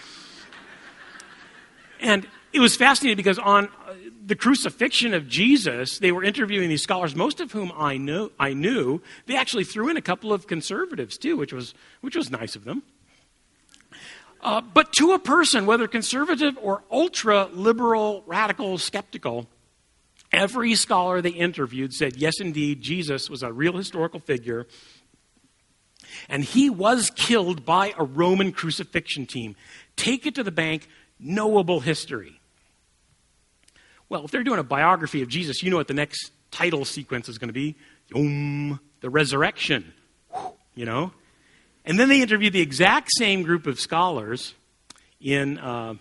[2.01, 6.83] And it was fascinating because on uh, the crucifixion of Jesus, they were interviewing these
[6.83, 8.33] scholars, most of whom I knew.
[8.39, 9.03] I knew.
[9.27, 12.65] They actually threw in a couple of conservatives too, which was which was nice of
[12.65, 12.83] them.
[14.43, 19.47] Uh, but to a person, whether conservative or ultra liberal, radical, skeptical,
[20.33, 24.67] every scholar they interviewed said, yes, indeed, Jesus was a real historical figure
[26.29, 29.57] and he was killed by a Roman crucifixion team.
[29.97, 32.41] Take it to the bank, knowable history.
[34.09, 37.29] Well, if they're doing a biography of Jesus, you know what the next title sequence
[37.29, 37.77] is going to be
[38.15, 39.93] um, the resurrection.
[40.75, 41.13] You know?
[41.85, 44.55] And then they interviewed the exact same group of scholars
[45.21, 45.95] in, uh,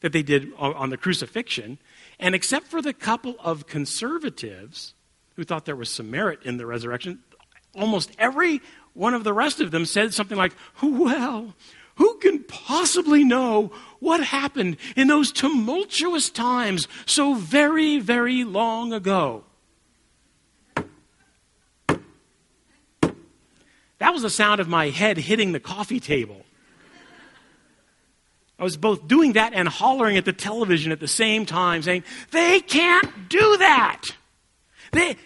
[0.00, 1.78] that they did on the crucifixion.
[2.18, 4.94] And except for the couple of conservatives
[5.34, 7.20] who thought there was some merit in the resurrection,
[7.74, 8.62] almost every
[8.94, 11.54] one of the rest of them said something like, Well,
[11.96, 19.44] who can possibly know what happened in those tumultuous times so very, very long ago?
[23.98, 26.44] That was the sound of my head hitting the coffee table.
[28.58, 32.04] I was both doing that and hollering at the television at the same time, saying,
[32.30, 34.02] They can't do that.
[34.92, 35.16] They,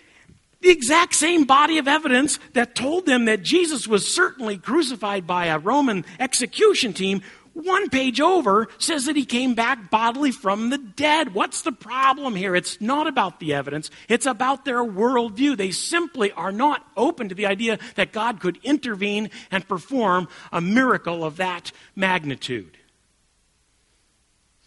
[0.60, 5.46] the exact same body of evidence that told them that Jesus was certainly crucified by
[5.46, 10.78] a Roman execution team, one page over says that he came back bodily from the
[10.78, 11.34] dead.
[11.34, 12.54] What's the problem here?
[12.54, 15.56] It's not about the evidence, it's about their worldview.
[15.56, 20.60] They simply are not open to the idea that God could intervene and perform a
[20.60, 22.76] miracle of that magnitude.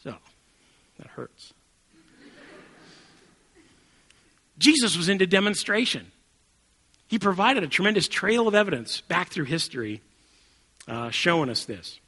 [0.03, 0.15] So,
[0.97, 1.53] that hurts.
[4.57, 6.11] Jesus was into demonstration.
[7.07, 10.01] He provided a tremendous trail of evidence back through history
[10.87, 11.99] uh, showing us this.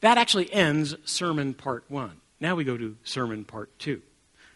[0.00, 2.20] That actually ends sermon part one.
[2.40, 4.02] Now we go to sermon part two.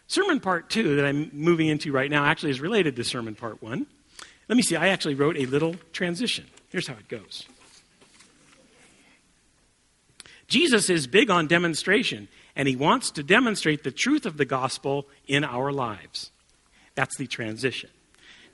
[0.07, 3.61] Sermon part two that I'm moving into right now actually is related to sermon part
[3.61, 3.87] one.
[4.47, 6.45] Let me see, I actually wrote a little transition.
[6.69, 7.45] Here's how it goes
[10.47, 15.07] Jesus is big on demonstration, and he wants to demonstrate the truth of the gospel
[15.27, 16.31] in our lives.
[16.95, 17.89] That's the transition.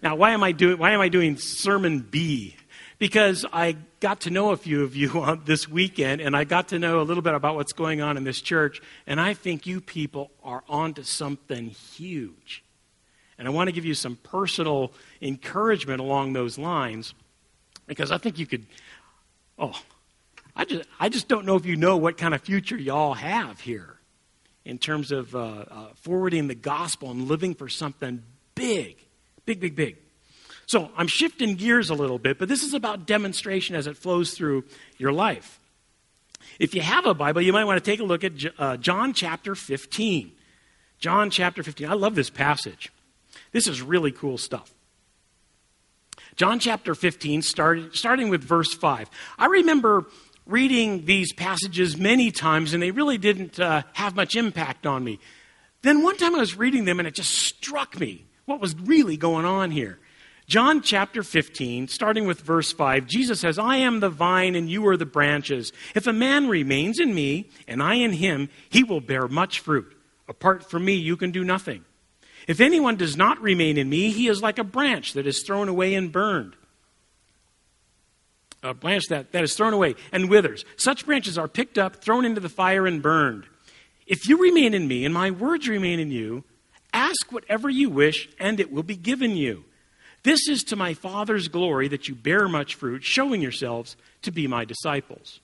[0.02, 2.56] Now, why am I doing, why am I doing Sermon B?
[2.99, 6.67] Because I got to know a few of you on this weekend, and I got
[6.69, 9.65] to know a little bit about what's going on in this church, and I think
[9.65, 12.63] you people are onto something huge.
[13.38, 17.13] And I want to give you some personal encouragement along those lines,
[17.88, 18.65] because I think you could,
[19.57, 19.81] oh,
[20.55, 23.62] I just, I just don't know if you know what kind of future y'all have
[23.62, 23.95] here
[24.65, 28.21] in terms of uh, uh, forwarding the gospel and living for something
[28.55, 28.97] big,
[29.45, 29.95] big, big, big.
[30.69, 34.36] So I'm shifting gears a little bit, but this is about demonstration as it flows
[34.36, 34.65] through
[34.99, 35.60] your life.
[36.60, 39.13] If you have a Bible, you might want to take a look at uh, John
[39.13, 40.32] chapter 15.
[40.99, 41.89] John chapter 15.
[41.89, 42.91] I love this passage.
[43.51, 44.71] This is really cool stuff.
[46.36, 49.10] John chapter 15, start, starting with verse 5.
[49.39, 50.05] I remember
[50.45, 55.19] reading these passages many times, and they really didn't uh, have much impact on me.
[55.82, 59.17] Then one time I was reading them, and it just struck me what was really
[59.17, 59.97] going on here.
[60.49, 64.88] John chapter 15, starting with verse 5, Jesus says, I am the vine and you
[64.88, 65.71] are the branches.
[65.93, 69.95] If a man remains in me and I in him, he will bear much fruit.
[70.27, 71.85] Apart from me, you can do nothing.
[72.47, 75.69] If anyone does not remain in me, he is like a branch that is thrown
[75.69, 76.55] away and burned.
[78.63, 80.65] A branch that, that is thrown away and withers.
[80.77, 83.45] Such branches are picked up, thrown into the fire, and burned.
[84.07, 86.43] If you remain in me and my words remain in you,
[86.91, 89.65] ask whatever you wish, and it will be given you.
[90.23, 94.47] This is to my Father's glory that you bear much fruit, showing yourselves to be
[94.47, 95.39] my disciples.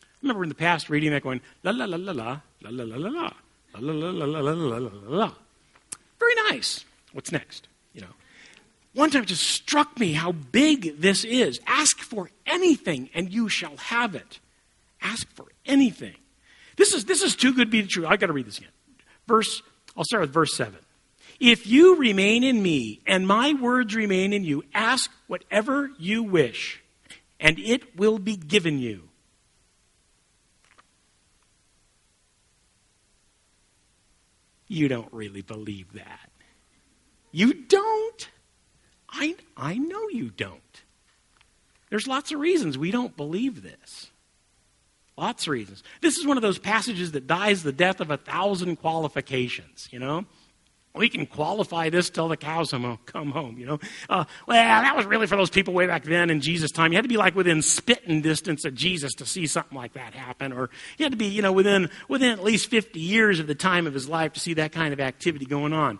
[0.00, 2.84] I remember in the past reading that going, la la la la la, la la
[2.84, 3.32] la la la,
[3.78, 5.16] la la la la la la la la.
[5.16, 5.32] La.
[6.18, 6.84] Very nice.
[7.12, 7.68] What's next?
[7.94, 8.14] You know.
[8.94, 11.60] One time it just struck me how big this is.
[11.66, 14.38] Ask for anything and you shall have it.
[15.00, 16.16] Ask for anything.
[16.76, 18.06] This is this is too good to be true.
[18.06, 18.70] I gotta read this again.
[19.26, 19.62] Verse,
[19.96, 20.78] I'll start with verse seven.
[21.42, 26.80] If you remain in me and my words remain in you, ask whatever you wish,
[27.40, 29.08] and it will be given you.
[34.68, 36.30] You don't really believe that.
[37.32, 38.28] You don't.
[39.10, 40.82] I, I know you don't.
[41.90, 44.12] There's lots of reasons we don't believe this.
[45.16, 45.82] Lots of reasons.
[46.02, 49.98] This is one of those passages that dies the death of a thousand qualifications, you
[49.98, 50.24] know?
[50.94, 53.78] We can qualify this till the cows come home, you know.
[54.10, 56.92] Uh, well, that was really for those people way back then in Jesus' time.
[56.92, 60.14] You had to be like within spitting distance of Jesus to see something like that
[60.14, 63.46] happen, or you had to be, you know, within within at least 50 years of
[63.46, 65.98] the time of his life to see that kind of activity going on.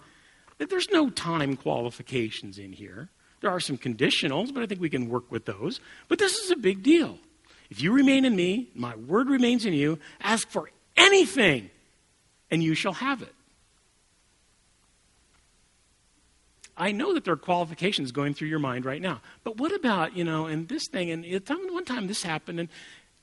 [0.58, 3.08] There's no time qualifications in here.
[3.40, 5.80] There are some conditionals, but I think we can work with those.
[6.08, 7.18] But this is a big deal.
[7.70, 11.70] If you remain in me, my word remains in you, ask for anything,
[12.50, 13.34] and you shall have it.
[16.76, 19.20] I know that there are qualifications going through your mind right now.
[19.44, 22.68] But what about, you know, and this thing, and one time this happened, and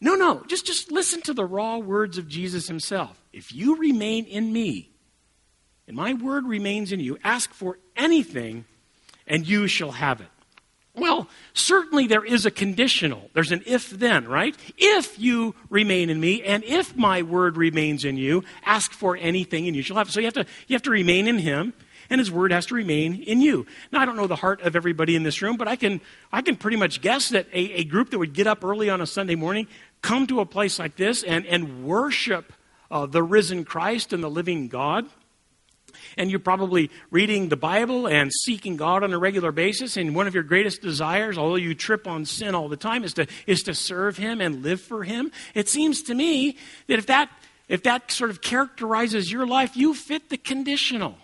[0.02, 3.22] no, no, just, just listen to the raw words of Jesus himself.
[3.34, 4.92] If you remain in me,
[5.88, 8.66] and my word remains in you, ask for anything,
[9.26, 10.28] and you shall have it.
[10.96, 13.30] Well, certainly there is a conditional.
[13.34, 14.56] There's an if then, right?
[14.78, 19.68] If you remain in me and if my word remains in you, ask for anything
[19.68, 20.12] and you shall have it.
[20.12, 21.74] So you have to, you have to remain in him
[22.10, 23.66] and his word has to remain in you.
[23.92, 26.42] Now, I don't know the heart of everybody in this room, but I can, I
[26.42, 29.08] can pretty much guess that a, a group that would get up early on a
[29.08, 29.68] Sunday morning,
[30.02, 32.54] come to a place like this, and, and worship
[32.92, 35.06] uh, the risen Christ and the living God.
[36.18, 39.98] And you're probably reading the Bible and seeking God on a regular basis.
[39.98, 43.14] And one of your greatest desires, although you trip on sin all the time, is
[43.16, 45.32] to, is to serve Him and live for Him.
[45.54, 47.30] It seems to me that if that,
[47.68, 51.16] if that sort of characterizes your life, you fit the conditional.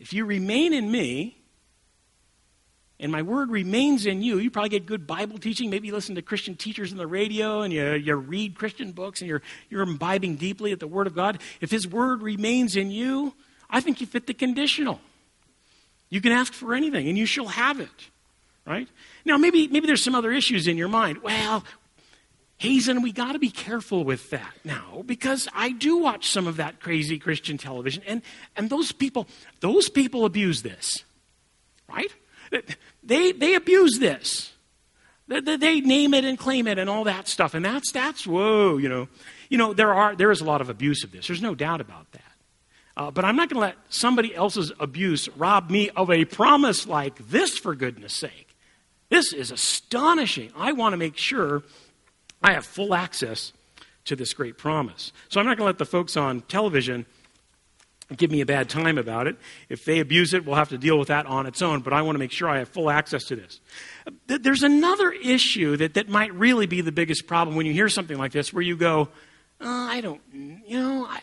[0.00, 1.36] If you remain in me,
[2.98, 5.70] and my word remains in you, you probably get good Bible teaching.
[5.70, 9.22] Maybe you listen to Christian teachers on the radio and you, you read Christian books
[9.22, 11.40] and you're, you're imbibing deeply at the Word of God.
[11.62, 13.34] If His Word remains in you,
[13.70, 15.00] I think you fit the conditional.
[16.10, 17.88] You can ask for anything and you shall have it.
[18.66, 18.88] Right?
[19.24, 21.22] Now, maybe, maybe there's some other issues in your mind.
[21.22, 21.64] Well,
[22.60, 26.58] Hazen, we got to be careful with that now because I do watch some of
[26.58, 28.20] that crazy Christian television, and,
[28.54, 29.26] and those people,
[29.60, 31.02] those people abuse this,
[31.88, 32.14] right?
[33.02, 34.52] They, they abuse this.
[35.26, 38.76] They, they name it and claim it and all that stuff, and that's, that's whoa,
[38.76, 39.08] you know.
[39.48, 41.28] You know, there, are, there is a lot of abuse of this.
[41.28, 42.22] There's no doubt about that.
[42.94, 46.86] Uh, but I'm not going to let somebody else's abuse rob me of a promise
[46.86, 48.54] like this, for goodness sake.
[49.08, 50.52] This is astonishing.
[50.54, 51.62] I want to make sure
[52.42, 53.52] I have full access
[54.06, 55.12] to this great promise.
[55.28, 57.06] So I'm not going to let the folks on television
[58.16, 59.36] give me a bad time about it.
[59.68, 62.02] If they abuse it, we'll have to deal with that on its own, but I
[62.02, 63.60] want to make sure I have full access to this.
[64.26, 68.18] There's another issue that, that might really be the biggest problem when you hear something
[68.18, 69.08] like this where you go,
[69.60, 71.20] oh, I don't, you know, I,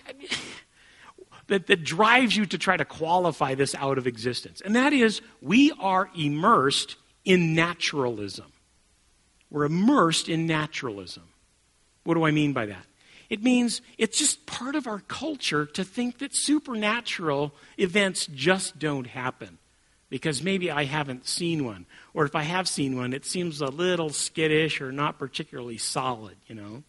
[1.47, 4.61] that, that drives you to try to qualify this out of existence.
[4.61, 6.95] And that is, we are immersed
[7.25, 8.51] in naturalism.
[9.49, 11.23] We're immersed in naturalism.
[12.03, 12.85] What do I mean by that?
[13.29, 19.07] It means it's just part of our culture to think that supernatural events just don't
[19.07, 19.57] happen
[20.09, 21.85] because maybe I haven't seen one.
[22.13, 26.37] Or if I have seen one, it seems a little skittish or not particularly solid,
[26.47, 26.83] you know.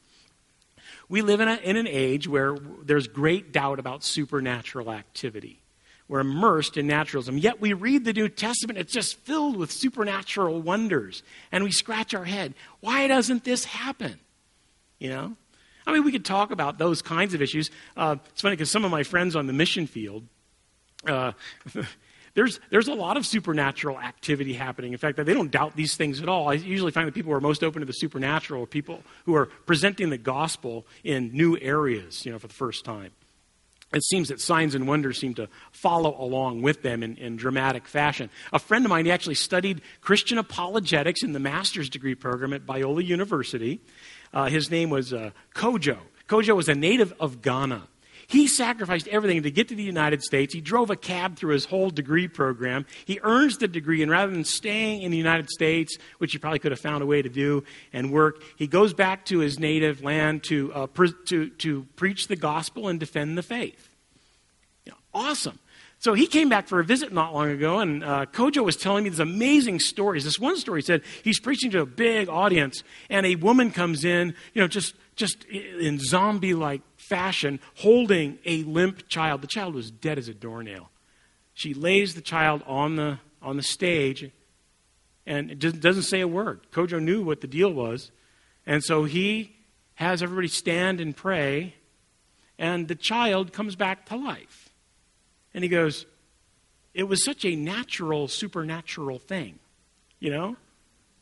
[1.09, 5.61] We live in, a, in an age where there's great doubt about supernatural activity.
[6.09, 7.36] We're immersed in naturalism.
[7.36, 11.22] Yet we read the New Testament, it's just filled with supernatural wonders.
[11.52, 12.54] And we scratch our head.
[12.80, 14.18] Why doesn't this happen?
[14.98, 15.36] You know?
[15.86, 17.70] I mean, we could talk about those kinds of issues.
[17.96, 20.24] Uh, it's funny because some of my friends on the mission field,
[21.06, 21.32] uh,
[22.34, 24.92] there's, there's a lot of supernatural activity happening.
[24.92, 26.48] In fact, they don't doubt these things at all.
[26.48, 29.34] I usually find that people who are most open to the supernatural are people who
[29.34, 33.12] are presenting the gospel in new areas, you know, for the first time.
[33.93, 37.86] It seems that signs and wonders seem to follow along with them in, in dramatic
[37.86, 38.28] fashion.
[38.53, 42.66] A friend of mine, he actually studied Christian apologetics in the master's degree program at
[42.66, 43.80] Biola University.
[44.32, 45.99] Uh, his name was uh, Kojo.
[46.28, 47.89] Kojo was a native of Ghana.
[48.29, 50.53] He sacrificed everything to get to the United States.
[50.53, 52.85] He drove a cab through his whole degree program.
[53.07, 56.59] He earns the degree, and rather than staying in the United States, which he probably
[56.59, 60.03] could have found a way to do and work, he goes back to his native
[60.03, 63.89] land to, uh, pre- to, to preach the gospel and defend the faith.
[64.85, 65.59] You know, awesome.
[65.99, 69.05] So he came back for a visit not long ago, and uh, Kojo was telling
[69.05, 70.24] me these amazing stories.
[70.24, 74.35] This one story said he's preaching to a big audience, and a woman comes in,
[74.53, 79.42] you know, just just in zombie-like fashion, holding a limp child.
[79.42, 80.90] The child was dead as a doornail.
[81.54, 84.30] She lays the child on the on the stage,
[85.26, 86.61] and it doesn't say a word.
[86.72, 88.11] Kojo knew what the deal was,
[88.66, 89.56] and so he
[89.94, 91.74] has everybody stand and pray,
[92.59, 94.68] and the child comes back to life.
[95.54, 96.06] And he goes,
[96.94, 99.59] It was such a natural, supernatural thing.
[100.20, 100.56] You know?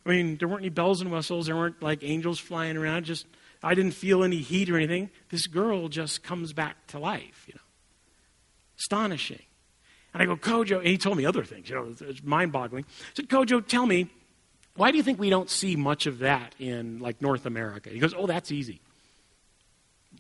[0.05, 3.27] I mean, there weren't any bells and whistles, there weren't like angels flying around, just
[3.63, 5.11] I didn't feel any heat or anything.
[5.31, 7.61] This girl just comes back to life, you know.
[8.79, 9.43] Astonishing.
[10.13, 12.85] And I go, Kojo, and he told me other things, you know, it's mind boggling.
[12.85, 14.09] I said, Kojo, tell me,
[14.77, 17.91] why do you think we don't see much of that in like North America?
[17.91, 18.81] He goes, Oh, that's easy.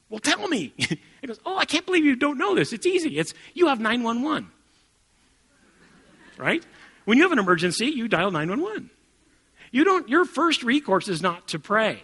[0.08, 0.72] Well, tell me.
[0.76, 2.72] he goes, Oh, I can't believe you don't know this.
[2.72, 3.18] It's easy.
[3.18, 4.50] It's you have 911.
[6.38, 6.64] Right?
[7.04, 8.90] When you have an emergency, you dial 911.
[9.70, 12.02] You don't, your first recourse is not to pray.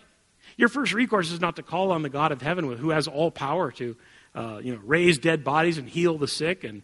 [0.57, 3.31] Your first recourse is not to call on the God of heaven who has all
[3.31, 3.97] power to
[4.35, 6.83] uh, you know, raise dead bodies and heal the sick and,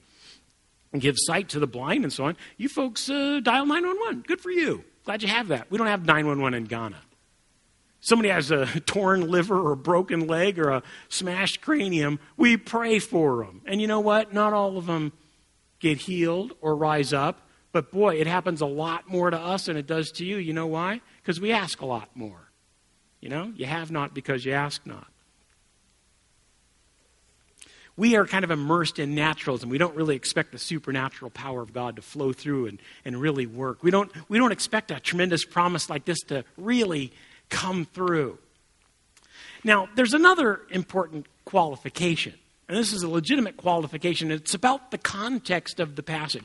[0.92, 2.36] and, give sight to the blind and so on.
[2.56, 4.24] You folks uh, dial 911.
[4.26, 4.84] Good for you.
[5.04, 5.70] Glad you have that.
[5.70, 6.98] We don't have 911 in Ghana.
[8.00, 12.98] Somebody has a torn liver or a broken leg or a smashed cranium, we pray
[12.98, 13.62] for them.
[13.66, 14.32] And you know what?
[14.32, 15.12] Not all of them
[15.80, 17.48] get healed or rise up.
[17.72, 20.36] But boy, it happens a lot more to us than it does to you.
[20.36, 21.00] You know why?
[21.22, 22.47] Because we ask a lot more.
[23.20, 25.06] You know, you have not because you ask not.
[27.96, 29.70] We are kind of immersed in naturalism.
[29.70, 33.44] We don't really expect the supernatural power of God to flow through and, and really
[33.44, 33.82] work.
[33.82, 37.12] We don't, we don't expect a tremendous promise like this to really
[37.48, 38.38] come through.
[39.64, 42.34] Now, there's another important qualification,
[42.68, 44.30] and this is a legitimate qualification.
[44.30, 46.44] It's about the context of the passage.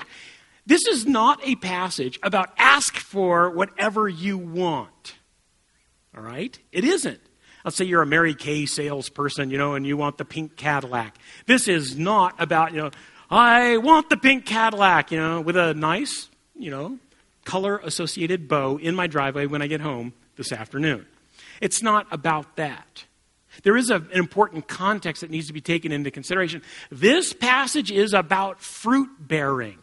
[0.66, 5.16] This is not a passage about ask for whatever you want.
[6.16, 6.58] All right?
[6.72, 7.20] It isn't.
[7.64, 11.18] Let's say you're a Mary Kay salesperson, you know, and you want the pink Cadillac.
[11.46, 12.92] This is not about, you know,
[13.30, 17.00] I want the pink Cadillac, you know, with a nice, you know,
[17.46, 21.06] color associated bow in my driveway when I get home this afternoon.
[21.62, 23.06] It's not about that.
[23.64, 26.62] There is a, an important context that needs to be taken into consideration.
[26.92, 29.78] This passage is about fruit bearing.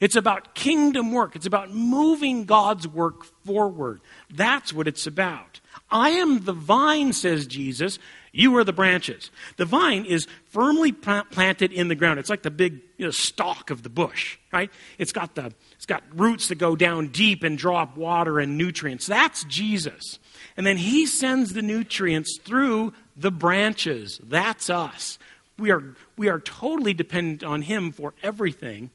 [0.00, 1.36] It's about kingdom work.
[1.36, 4.00] It's about moving God's work forward.
[4.30, 5.59] That's what it's about.
[5.90, 7.98] I am the vine, says Jesus.
[8.32, 9.30] You are the branches.
[9.56, 12.20] The vine is firmly planted in the ground.
[12.20, 14.70] It's like the big you know, stalk of the bush, right?
[14.98, 18.56] It's got the it's got roots that go down deep and draw up water and
[18.56, 19.06] nutrients.
[19.06, 20.18] That's Jesus.
[20.56, 24.20] And then he sends the nutrients through the branches.
[24.22, 25.18] That's us.
[25.58, 28.90] We are we are totally dependent on him for everything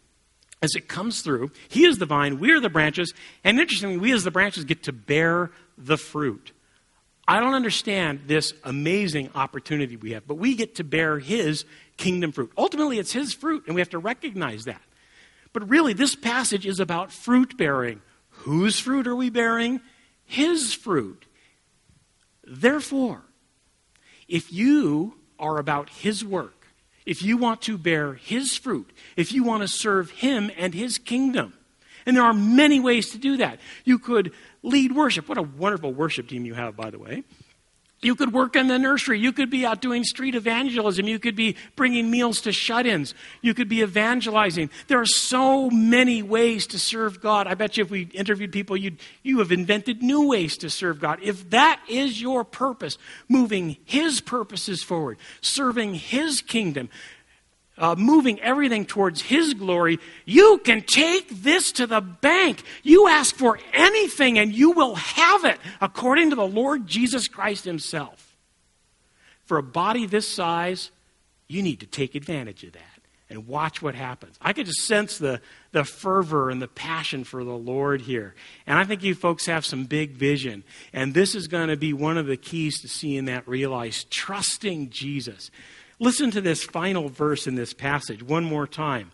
[0.61, 1.51] as it comes through.
[1.67, 3.13] He is the vine, we are the branches,
[3.43, 6.51] and interestingly, we as the branches get to bear the fruit.
[7.27, 11.65] I don't understand this amazing opportunity we have, but we get to bear His
[11.97, 12.51] kingdom fruit.
[12.57, 14.81] Ultimately, it's His fruit, and we have to recognize that.
[15.51, 18.01] But really, this passage is about fruit bearing.
[18.29, 19.81] Whose fruit are we bearing?
[20.25, 21.25] His fruit.
[22.43, 23.23] Therefore,
[24.27, 26.67] if you are about His work,
[27.05, 30.99] if you want to bear His fruit, if you want to serve Him and His
[30.99, 31.53] kingdom,
[32.05, 33.59] and there are many ways to do that.
[33.83, 34.31] You could
[34.63, 35.27] lead worship.
[35.27, 37.23] What a wonderful worship team you have, by the way.
[38.01, 39.19] You could work in the nursery.
[39.19, 41.07] You could be out doing street evangelism.
[41.07, 43.15] You could be bringing meals to shut ins.
[43.41, 44.69] You could be evangelizing.
[44.87, 47.47] There are so many ways to serve God.
[47.47, 50.99] I bet you if we interviewed people, you'd, you have invented new ways to serve
[50.99, 51.19] God.
[51.23, 56.89] If that is your purpose, moving His purposes forward, serving His kingdom,
[57.77, 62.63] uh, moving everything towards His glory, you can take this to the bank.
[62.83, 67.65] You ask for anything and you will have it according to the Lord Jesus Christ
[67.65, 68.35] Himself.
[69.45, 70.91] For a body this size,
[71.47, 72.81] you need to take advantage of that
[73.29, 74.37] and watch what happens.
[74.41, 78.35] I could just sense the, the fervor and the passion for the Lord here.
[78.67, 80.63] And I think you folks have some big vision.
[80.93, 84.91] And this is going to be one of the keys to seeing that realized trusting
[84.91, 85.49] Jesus.
[85.99, 89.11] Listen to this final verse in this passage one more time.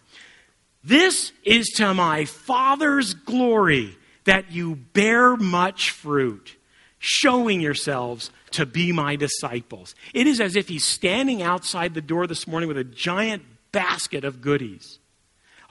[0.84, 6.56] This is to my Father's glory that you bear much fruit,
[6.98, 9.96] showing yourselves to be my disciples.
[10.14, 14.24] It is as if he's standing outside the door this morning with a giant basket
[14.24, 15.00] of goodies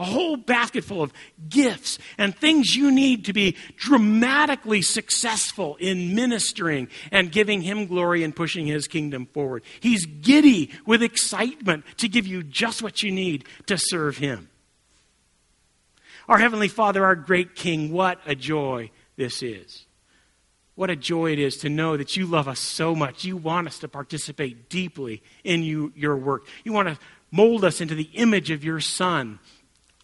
[0.01, 1.13] a whole basket full of
[1.51, 8.25] gifts and things you need to be dramatically successful in ministering and giving Him glory
[8.25, 9.63] and pushing His kingdom forward.
[9.79, 14.49] He's giddy with excitement to give you just what you need to serve Him.
[16.29, 19.85] Our Heavenly Father, our great King, what a joy this is.
[20.77, 23.27] What a joy it is to know that you love us so much.
[23.27, 26.47] You want us to participate deeply in you, your work.
[26.65, 26.99] You want to
[27.31, 29.39] mold us into the image of your Son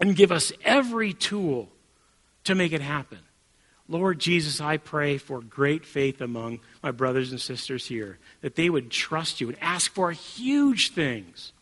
[0.01, 1.68] and give us every tool
[2.44, 3.18] to make it happen.
[3.88, 8.68] Lord Jesus, I pray for great faith among my brothers and sisters here, that they
[8.68, 11.53] would trust you and ask for huge things.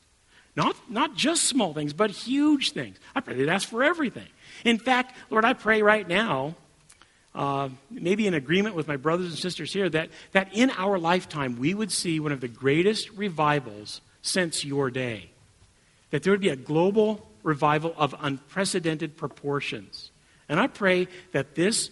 [0.57, 2.97] Not, not just small things, but huge things.
[3.15, 4.29] I pray they'd ask for everything.
[4.65, 6.55] In fact, Lord, I pray right now,
[7.35, 11.59] uh, maybe in agreement with my brothers and sisters here, that, that in our lifetime
[11.59, 15.31] we would see one of the greatest revivals since your day.
[16.11, 20.11] That there would be a global revival of unprecedented proportions.
[20.49, 21.91] And I pray that this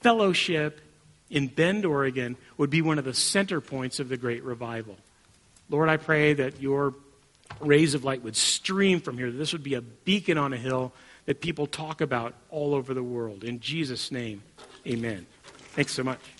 [0.00, 0.80] fellowship
[1.28, 4.96] in Bend, Oregon would be one of the center points of the great revival.
[5.68, 6.94] Lord, I pray that your
[7.60, 10.56] rays of light would stream from here, that this would be a beacon on a
[10.56, 10.92] hill
[11.26, 13.44] that people talk about all over the world.
[13.44, 14.42] In Jesus' name,
[14.86, 15.26] amen.
[15.74, 16.33] Thanks so much.